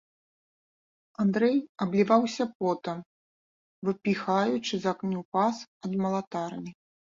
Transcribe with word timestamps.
Андрэй 1.23 1.57
абліваўся 1.85 2.43
потам, 2.59 2.97
выпіхаючы 3.91 4.73
з 4.87 4.91
агню 4.93 5.21
пас 5.37 5.55
ад 5.91 6.01
малатарні. 6.03 6.71